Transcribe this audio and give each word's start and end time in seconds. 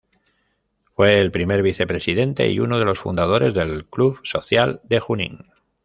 Fue 0.95 1.19
el 1.19 1.29
primer 1.29 1.61
vicepresidente 1.61 2.49
y 2.49 2.59
uno 2.59 2.79
de 2.79 2.85
los 2.85 2.97
fundadores 2.97 3.53
del 3.53 3.85
Club 3.85 4.19
Social 4.23 4.81
de 4.83 4.99
Junín. 4.99 5.45